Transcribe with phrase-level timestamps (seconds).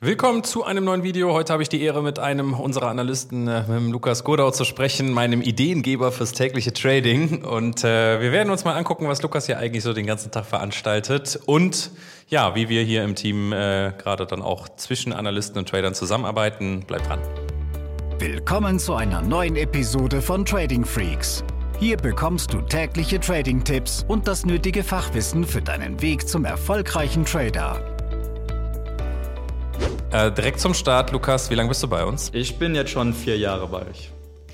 [0.00, 1.32] Willkommen zu einem neuen Video.
[1.32, 5.12] Heute habe ich die Ehre, mit einem unserer Analysten, äh, mit Lukas Godau, zu sprechen,
[5.12, 7.44] meinem Ideengeber fürs tägliche Trading.
[7.44, 10.46] Und äh, wir werden uns mal angucken, was Lukas hier eigentlich so den ganzen Tag
[10.46, 11.90] veranstaltet und
[12.28, 16.84] ja, wie wir hier im Team äh, gerade dann auch zwischen Analysten und Tradern zusammenarbeiten.
[16.86, 17.18] Bleibt dran.
[18.20, 21.42] Willkommen zu einer neuen Episode von Trading Freaks.
[21.80, 27.97] Hier bekommst du tägliche Trading-Tipps und das nötige Fachwissen für deinen Weg zum erfolgreichen Trader.
[30.10, 32.30] Äh, direkt zum Start, Lukas, wie lange bist du bei uns?
[32.32, 34.10] Ich bin jetzt schon vier Jahre bei euch.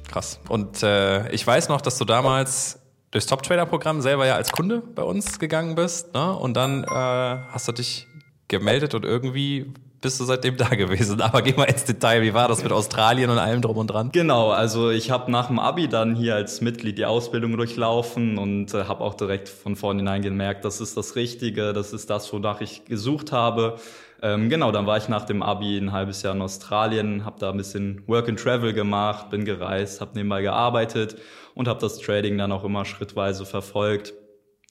[0.08, 0.40] Krass.
[0.48, 2.80] Und äh, ich weiß noch, dass du damals
[3.12, 6.12] durchs Top-Trader-Programm selber ja als Kunde bei uns gegangen bist.
[6.12, 6.32] Ne?
[6.32, 8.08] Und dann äh, hast du dich
[8.48, 11.20] gemeldet und irgendwie bist du seitdem da gewesen.
[11.20, 14.10] Aber geh mal ins Detail, wie war das mit Australien und allem drum und dran?
[14.10, 18.74] Genau, also ich habe nach dem Abi dann hier als Mitglied die Ausbildung durchlaufen und
[18.74, 22.60] äh, habe auch direkt von vornherein gemerkt, das ist das Richtige, das ist das, wonach
[22.60, 23.78] ich gesucht habe.
[24.24, 27.50] Ähm, genau, dann war ich nach dem Abi ein halbes Jahr in Australien, habe da
[27.50, 31.16] ein bisschen Work and Travel gemacht, bin gereist, habe nebenbei gearbeitet
[31.54, 34.14] und habe das Trading dann auch immer schrittweise verfolgt,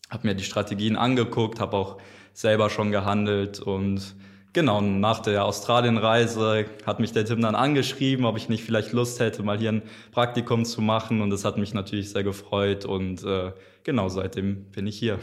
[0.09, 2.00] habe mir die Strategien angeguckt, habe auch
[2.33, 4.16] selber schon gehandelt und
[4.53, 9.19] Genau, nach der Australienreise hat mich der Tim dann angeschrieben, ob ich nicht vielleicht Lust
[9.19, 11.23] hätte, mal hier ein Praktikum zu machen.
[11.23, 12.85] Und das hat mich natürlich sehr gefreut.
[12.85, 13.52] Und äh,
[13.83, 15.17] genau, seitdem bin ich hier.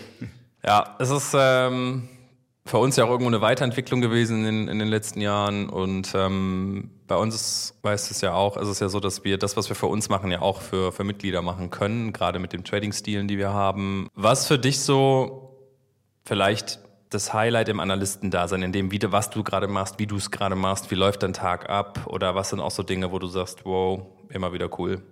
[0.67, 2.09] Ja, es ist ähm,
[2.71, 5.69] für uns ja auch irgendwo eine Weiterentwicklung gewesen in, in den letzten Jahren.
[5.69, 9.39] Und ähm, bei uns weißt du es ja auch, ist es ja so, dass wir
[9.39, 12.53] das, was wir für uns machen, ja auch für, für Mitglieder machen können, gerade mit
[12.53, 14.09] den Trading-Stilen, die wir haben.
[14.15, 15.59] Was für dich so
[16.25, 16.79] vielleicht
[17.11, 20.55] das Highlight im Analystendasein, in dem, wie, was du gerade machst, wie du es gerade
[20.55, 23.65] machst, wie läuft dein Tag ab oder was sind auch so Dinge, wo du sagst,
[23.65, 25.03] wow, immer wieder cool.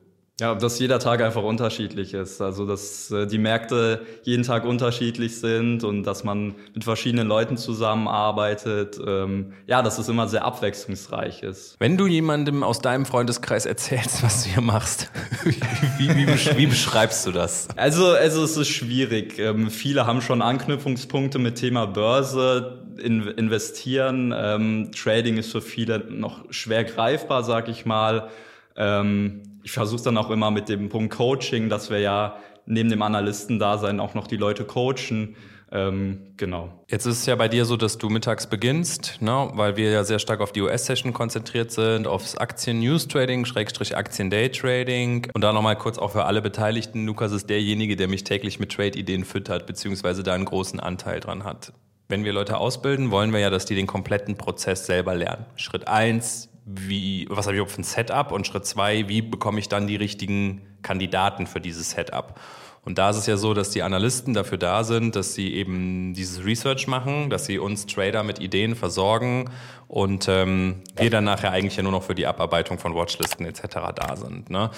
[0.40, 2.40] Ja, dass jeder Tag einfach unterschiedlich ist.
[2.40, 7.56] Also, dass äh, die Märkte jeden Tag unterschiedlich sind und dass man mit verschiedenen Leuten
[7.56, 9.00] zusammenarbeitet.
[9.04, 11.74] Ähm, ja, dass es immer sehr abwechslungsreich ist.
[11.80, 15.10] Wenn du jemandem aus deinem Freundeskreis erzählst, was du hier machst,
[15.44, 17.66] wie, wie, wie, beschreibst du das?
[17.74, 19.40] Also, also es ist schwierig.
[19.40, 24.32] Ähm, viele haben schon Anknüpfungspunkte mit Thema Börse, in, investieren.
[24.36, 28.28] Ähm, Trading ist für viele noch schwer greifbar, sag ich mal.
[28.76, 33.02] Ähm, ich versuche dann auch immer mit dem Punkt Coaching, dass wir ja neben dem
[33.02, 35.36] Analysten-Dasein auch noch die Leute coachen.
[35.70, 36.70] Ähm, genau.
[36.88, 40.04] Jetzt ist es ja bei dir so, dass du mittags beginnst, ne, weil wir ja
[40.04, 45.32] sehr stark auf die US-Session konzentriert sind, aufs Aktien-News-Trading, Schrägstrich Aktien-Day-Trading.
[45.34, 47.04] Und da nochmal kurz auch für alle Beteiligten.
[47.04, 51.44] Lukas ist derjenige, der mich täglich mit Trade-Ideen füttert, beziehungsweise da einen großen Anteil dran
[51.44, 51.74] hat.
[52.08, 55.44] Wenn wir Leute ausbilden, wollen wir ja, dass die den kompletten Prozess selber lernen.
[55.56, 58.30] Schritt eins wie, was habe ich überhaupt für ein Setup?
[58.32, 62.38] Und Schritt zwei, wie bekomme ich dann die richtigen Kandidaten für dieses Setup?
[62.84, 66.14] Und da ist es ja so, dass die Analysten dafür da sind, dass sie eben
[66.14, 69.50] dieses Research machen, dass sie uns Trader mit Ideen versorgen
[69.88, 73.62] und ähm, wir dann nachher eigentlich ja nur noch für die Abarbeitung von Watchlisten etc.
[73.94, 74.48] da sind.
[74.48, 74.70] Ne?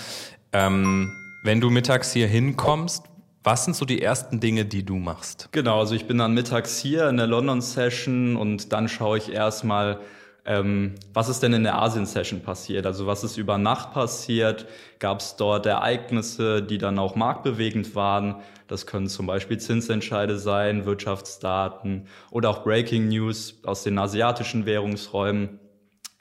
[0.53, 1.13] Ähm,
[1.45, 3.05] wenn du mittags hier hinkommst,
[3.45, 5.49] was sind so die ersten Dinge, die du machst?
[5.53, 9.33] Genau, also ich bin dann mittags hier in der London Session und dann schaue ich
[9.33, 10.01] erstmal,
[10.45, 12.87] ähm, was ist denn in der Asien-Session passiert?
[12.87, 14.67] Also was ist über Nacht passiert?
[14.99, 18.37] Gab es dort Ereignisse, die dann auch marktbewegend waren?
[18.69, 25.59] Das können zum Beispiel Zinsentscheide sein, Wirtschaftsdaten oder auch Breaking News aus den asiatischen Währungsräumen.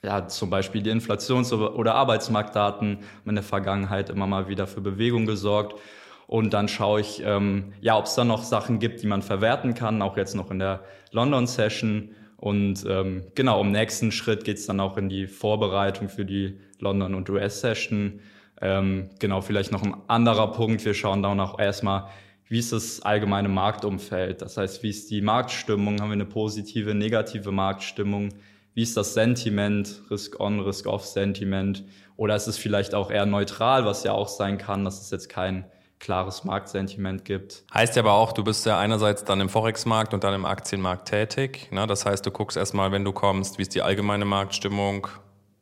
[0.02, 4.80] Ja, zum Beispiel die Inflations- oder Arbeitsmarktdaten haben in der Vergangenheit immer mal wieder für
[4.80, 5.78] Bewegung gesorgt.
[6.26, 9.74] Und dann schaue ich, ähm, ja, ob es da noch Sachen gibt, die man verwerten
[9.74, 12.14] kann, auch jetzt noch in der London-Session.
[12.40, 17.14] Und ähm, genau, im nächsten Schritt geht's dann auch in die Vorbereitung für die London-
[17.14, 18.20] und US-Session.
[18.62, 20.82] Ähm, genau, vielleicht noch ein anderer Punkt.
[20.86, 22.08] Wir schauen dann auch erstmal,
[22.48, 24.40] wie ist das allgemeine Marktumfeld?
[24.40, 26.00] Das heißt, wie ist die Marktstimmung?
[26.00, 28.30] Haben wir eine positive, negative Marktstimmung?
[28.72, 30.00] Wie ist das Sentiment?
[30.10, 31.84] Risk-on, Risk-off-Sentiment?
[32.16, 35.28] Oder ist es vielleicht auch eher neutral, was ja auch sein kann, dass es jetzt
[35.28, 35.66] kein
[36.00, 37.62] klares Marktsentiment gibt.
[37.72, 41.08] Heißt ja aber auch, du bist ja einerseits dann im Forex-Markt und dann im Aktienmarkt
[41.08, 41.68] tätig.
[41.70, 41.86] Ne?
[41.86, 45.06] Das heißt, du guckst erstmal, wenn du kommst, wie ist die allgemeine Marktstimmung,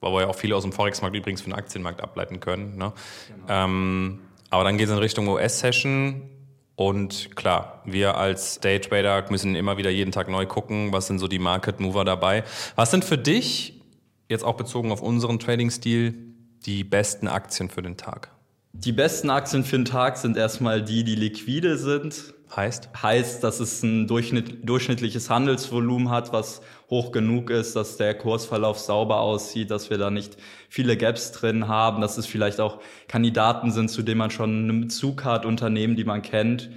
[0.00, 2.78] weil wir ja auch viele aus dem Forex-Markt übrigens für den Aktienmarkt ableiten können.
[2.78, 2.92] Ne?
[3.28, 3.46] Genau.
[3.48, 6.30] Ähm, aber dann geht es in Richtung US-Session.
[6.76, 11.26] Und klar, wir als Daytrader müssen immer wieder jeden Tag neu gucken, was sind so
[11.26, 12.44] die Market Mover dabei.
[12.76, 13.82] Was sind für dich,
[14.28, 16.14] jetzt auch bezogen auf unseren Trading-Stil,
[16.64, 18.30] die besten Aktien für den Tag?
[18.72, 22.34] Die besten Aktien für den Tag sind erstmal die, die liquide sind.
[22.54, 22.90] Heißt?
[23.02, 28.78] Heißt, dass es ein Durchschnitt, durchschnittliches Handelsvolumen hat, was hoch genug ist, dass der Kursverlauf
[28.78, 30.36] sauber aussieht, dass wir da nicht
[30.68, 34.80] viele Gaps drin haben, dass es vielleicht auch Kandidaten sind, zu denen man schon einen
[34.82, 36.70] Bezug hat, Unternehmen, die man kennt.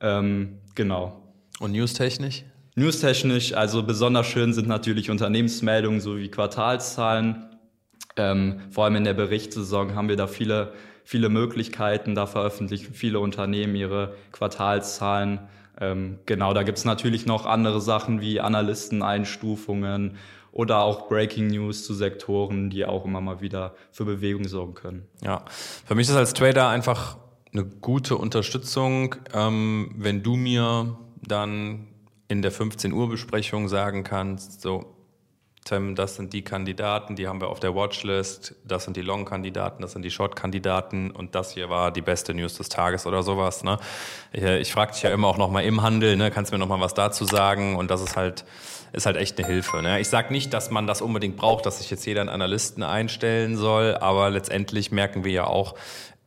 [0.00, 1.22] Ähm, genau.
[1.60, 2.44] Und newstechnisch?
[2.74, 7.46] Newstechnisch, also besonders schön sind natürlich Unternehmensmeldungen sowie Quartalszahlen.
[8.16, 10.72] Ähm, vor allem in der Berichtssaison haben wir da viele,
[11.04, 12.14] viele Möglichkeiten.
[12.14, 15.40] Da veröffentlichen viele Unternehmen ihre Quartalszahlen.
[15.80, 20.16] Ähm, genau, da gibt's natürlich noch andere Sachen wie Analysteneinstufungen
[20.52, 25.06] oder auch Breaking News zu Sektoren, die auch immer mal wieder für Bewegung sorgen können.
[25.22, 25.44] Ja,
[25.84, 27.18] für mich ist als Trader einfach
[27.52, 31.88] eine gute Unterstützung, ähm, wenn du mir dann
[32.28, 34.93] in der 15 Uhr Besprechung sagen kannst, so
[35.64, 39.80] Tim, das sind die Kandidaten, die haben wir auf der Watchlist, das sind die Long-Kandidaten,
[39.80, 43.64] das sind die Short-Kandidaten und das hier war die beste News des Tages oder sowas.
[43.64, 43.78] Ne?
[44.32, 46.30] Ich, ich frage dich ja immer auch nochmal im Handel, ne?
[46.30, 48.44] kannst du mir nochmal was dazu sagen und das ist halt,
[48.92, 49.80] ist halt echt eine Hilfe.
[49.80, 50.00] Ne?
[50.00, 53.56] Ich sage nicht, dass man das unbedingt braucht, dass sich jetzt jeder einen Analysten einstellen
[53.56, 55.76] soll, aber letztendlich merken wir ja auch,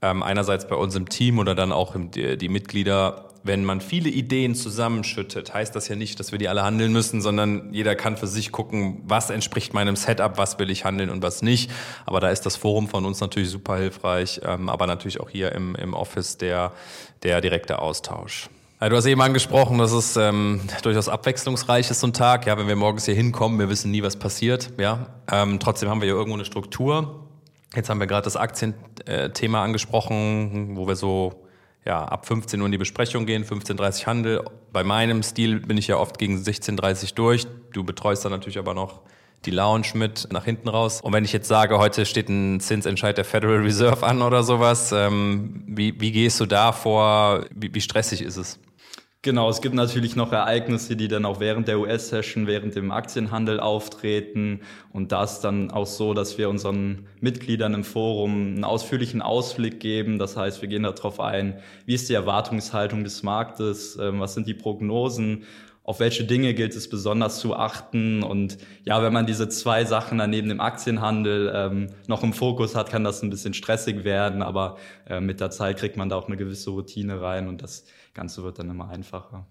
[0.02, 3.82] ähm, einerseits bei uns im Team oder dann auch im, die, die Mitglieder, wenn man
[3.82, 7.96] viele Ideen zusammenschüttet, heißt das ja nicht, dass wir die alle handeln müssen, sondern jeder
[7.96, 11.72] kann für sich gucken, was entspricht meinem Setup, was will ich handeln und was nicht.
[12.06, 15.52] Aber da ist das Forum von uns natürlich super hilfreich, ähm, aber natürlich auch hier
[15.54, 16.72] im, im Office der,
[17.24, 18.50] der direkte Austausch.
[18.80, 22.46] Du hast eben angesprochen, dass es ähm, durchaus abwechslungsreich ist so ein Tag.
[22.46, 24.72] Ja, wenn wir morgens hier hinkommen, wir wissen nie, was passiert.
[24.78, 27.28] Ja, ähm, trotzdem haben wir ja irgendwo eine Struktur.
[27.76, 31.47] Jetzt haben wir gerade das Aktienthema angesprochen, wo wir so
[31.88, 34.46] ja, ab 15 Uhr in die Besprechung gehen, 15.30 Uhr Handel.
[34.74, 37.48] Bei meinem Stil bin ich ja oft gegen 16.30 Uhr durch.
[37.72, 39.00] Du betreust dann natürlich aber noch
[39.46, 41.00] die Lounge mit nach hinten raus.
[41.00, 44.92] Und wenn ich jetzt sage, heute steht ein Zinsentscheid der Federal Reserve an oder sowas,
[44.92, 47.46] ähm, wie, wie gehst du da vor?
[47.56, 48.60] Wie, wie stressig ist es?
[49.24, 53.60] Genau, es gibt natürlich noch Ereignisse, die dann auch während der US-Session, während dem Aktienhandel
[53.60, 54.62] auftreten.
[54.94, 59.80] Und da ist dann auch so, dass wir unseren Mitgliedern im Forum einen ausführlichen Ausblick
[59.80, 60.20] geben.
[60.20, 64.48] Das heißt, wir gehen darauf ein, wie ist die Erwartungshaltung des Marktes, ähm, was sind
[64.48, 65.46] die Prognosen,
[65.88, 68.22] auf welche Dinge gilt es besonders zu achten.
[68.22, 72.76] Und ja, wenn man diese zwei Sachen dann neben dem Aktienhandel ähm, noch im Fokus
[72.76, 74.42] hat, kann das ein bisschen stressig werden.
[74.42, 77.86] Aber äh, mit der Zeit kriegt man da auch eine gewisse Routine rein und das
[78.14, 79.48] Ganze wird dann immer einfacher.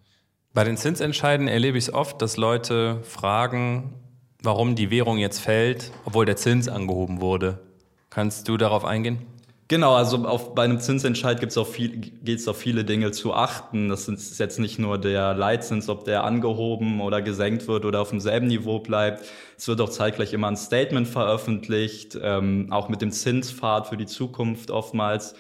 [0.52, 3.94] Bei den Zinsentscheiden erlebe ich es oft, dass Leute fragen,
[4.42, 7.60] warum die Währung jetzt fällt, obwohl der Zins angehoben wurde.
[8.10, 9.20] Kannst du darauf eingehen?
[9.68, 13.34] Genau, also auf, bei einem Zinsentscheid gibt's auch viel, geht es auf viele Dinge zu
[13.34, 13.88] achten.
[13.88, 18.10] Das ist jetzt nicht nur der Leitzins, ob der angehoben oder gesenkt wird oder auf
[18.10, 19.24] demselben Niveau bleibt.
[19.58, 24.06] Es wird auch zeitgleich immer ein Statement veröffentlicht, ähm, auch mit dem Zinspfad für die
[24.06, 25.34] Zukunft oftmals.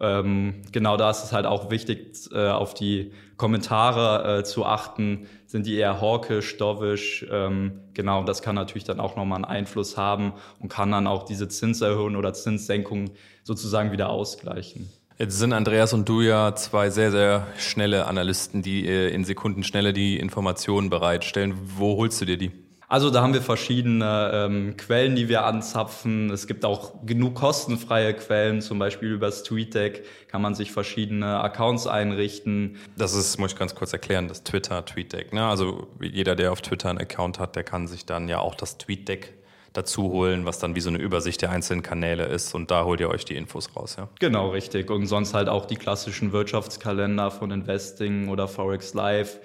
[0.00, 5.26] Ähm, genau da ist es halt auch wichtig, äh, auf die Kommentare äh, zu achten.
[5.46, 7.26] Sind die eher hawkisch, dovish?
[7.32, 11.24] Ähm, genau, das kann natürlich dann auch nochmal einen Einfluss haben und kann dann auch
[11.24, 13.10] diese Zinserhöhung oder Zinssenkung
[13.42, 14.90] sozusagen wieder ausgleichen.
[15.18, 19.92] Jetzt sind Andreas und du ja zwei sehr, sehr schnelle Analysten, die äh, in Sekundenschnelle
[19.92, 21.54] die Informationen bereitstellen.
[21.76, 22.50] Wo holst du dir die?
[22.92, 26.28] Also da haben wir verschiedene ähm, Quellen, die wir anzapfen.
[26.28, 31.86] Es gibt auch genug kostenfreie Quellen, zum Beispiel übers TweetDeck kann man sich verschiedene Accounts
[31.86, 32.76] einrichten.
[32.98, 35.32] Das ist, muss ich ganz kurz erklären, das Twitter TweetDeck.
[35.32, 35.42] Ne?
[35.42, 38.76] Also jeder, der auf Twitter einen Account hat, der kann sich dann ja auch das
[38.76, 39.32] TweetDeck
[39.72, 43.00] dazu holen, was dann wie so eine Übersicht der einzelnen Kanäle ist und da holt
[43.00, 44.08] ihr euch die Infos raus, ja?
[44.20, 44.90] Genau, richtig.
[44.90, 49.38] Und sonst halt auch die klassischen Wirtschaftskalender von Investing oder Forex Live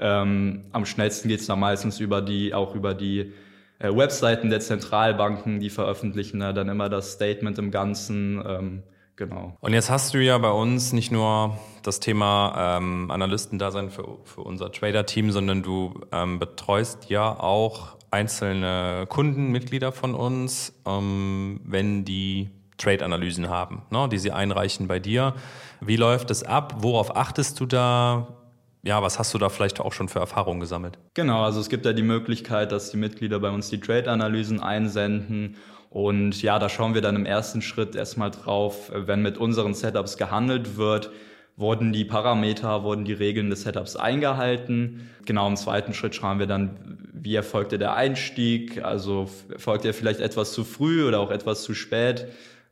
[0.00, 3.32] ähm, am schnellsten geht es da meistens über die, auch über die
[3.78, 8.42] äh, Webseiten der Zentralbanken, die veröffentlichen dann immer das Statement im Ganzen.
[8.46, 8.82] Ähm,
[9.16, 9.56] genau.
[9.60, 14.42] Und jetzt hast du ja bei uns nicht nur das Thema ähm, Analystendasein für, für
[14.42, 22.04] unser Trader-Team, sondern du ähm, betreust ja auch einzelne Kunden, Mitglieder von uns, ähm, wenn
[22.04, 25.34] die Trade-Analysen haben, ne, die sie einreichen bei dir.
[25.80, 26.76] Wie läuft es ab?
[26.78, 28.39] Worauf achtest du da?
[28.82, 30.98] Ja, was hast du da vielleicht auch schon für Erfahrungen gesammelt?
[31.14, 35.56] Genau, also es gibt ja die Möglichkeit, dass die Mitglieder bei uns die Trade-Analysen einsenden.
[35.90, 40.16] Und ja, da schauen wir dann im ersten Schritt erstmal drauf, wenn mit unseren Setups
[40.16, 41.10] gehandelt wird,
[41.56, 45.10] wurden die Parameter, wurden die Regeln des Setups eingehalten.
[45.26, 50.20] Genau im zweiten Schritt schauen wir dann, wie erfolgte der Einstieg, also erfolgt er vielleicht
[50.20, 52.28] etwas zu früh oder auch etwas zu spät.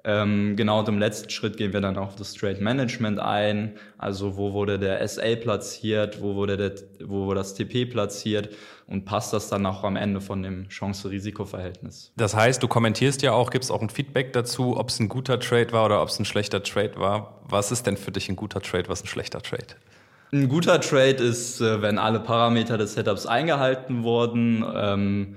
[0.08, 3.74] Ähm, genau, und im letzten Schritt gehen wir dann auf das Trade Management ein.
[3.98, 6.72] Also wo wurde der SA platziert, wo wurde, der,
[7.04, 8.48] wo wurde das TP platziert
[8.86, 12.10] und passt das dann auch am Ende von dem Chance-Risiko-Verhältnis.
[12.16, 15.38] Das heißt, du kommentierst ja auch, gibst auch ein Feedback dazu, ob es ein guter
[15.40, 17.42] Trade war oder ob es ein schlechter Trade war.
[17.46, 19.66] Was ist denn für dich ein guter Trade, was ein schlechter Trade?
[20.32, 24.64] Ein guter Trade ist, äh, wenn alle Parameter des Setups eingehalten wurden.
[24.74, 25.36] Ähm,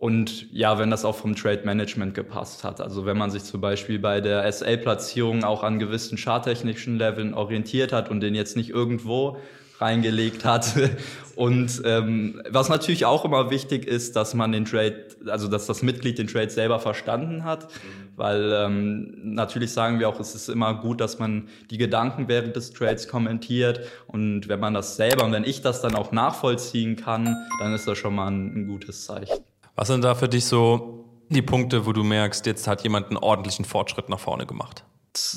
[0.00, 2.80] und ja, wenn das auch vom Trade Management gepasst hat.
[2.80, 7.92] Also wenn man sich zum Beispiel bei der SA-Platzierung auch an gewissen charttechnischen Leveln orientiert
[7.92, 9.36] hat und den jetzt nicht irgendwo
[9.78, 10.74] reingelegt hat.
[11.36, 15.80] Und ähm, was natürlich auch immer wichtig ist, dass man den Trade, also dass das
[15.80, 17.68] Mitglied den Trade selber verstanden hat,
[18.14, 22.56] weil ähm, natürlich sagen wir auch, es ist immer gut, dass man die Gedanken während
[22.56, 26.96] des Trades kommentiert und wenn man das selber und wenn ich das dann auch nachvollziehen
[26.96, 29.49] kann, dann ist das schon mal ein, ein gutes Zeichen.
[29.76, 33.16] Was sind da für dich so die Punkte, wo du merkst, jetzt hat jemand einen
[33.16, 34.84] ordentlichen Fortschritt nach vorne gemacht?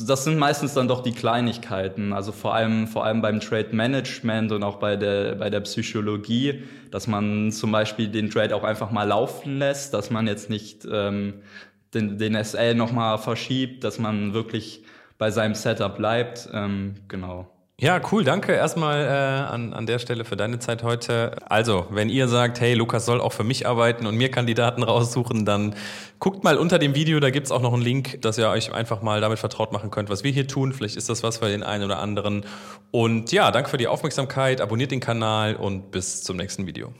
[0.05, 4.51] Das sind meistens dann doch die Kleinigkeiten, also vor allem, vor allem beim Trade Management
[4.51, 8.91] und auch bei der, bei der Psychologie, dass man zum Beispiel den Trade auch einfach
[8.91, 11.41] mal laufen lässt, dass man jetzt nicht ähm,
[11.95, 14.83] den, den SL nochmal verschiebt, dass man wirklich
[15.17, 16.49] bei seinem Setup bleibt.
[16.53, 17.49] Ähm, genau.
[17.81, 18.23] Ja, cool.
[18.23, 21.35] Danke erstmal äh, an, an der Stelle für deine Zeit heute.
[21.49, 25.43] Also, wenn ihr sagt, hey, Lukas soll auch für mich arbeiten und mir Kandidaten raussuchen,
[25.43, 25.75] dann
[26.19, 29.01] guckt mal unter dem Video, da gibt's auch noch einen Link, dass ihr euch einfach
[29.01, 30.71] mal damit vertraut machen könnt, was wir hier tun.
[30.71, 32.45] Vielleicht ist das was für den einen oder anderen.
[32.91, 34.61] Und ja, danke für die Aufmerksamkeit.
[34.61, 36.93] Abonniert den Kanal und bis zum nächsten Video.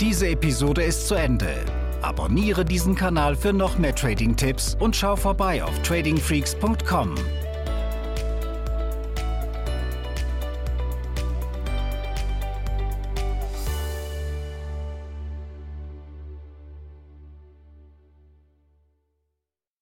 [0.00, 1.54] Diese Episode ist zu Ende.
[2.02, 7.14] Abonniere diesen Kanal für noch mehr Trading-Tipps und schau vorbei auf tradingfreaks.com.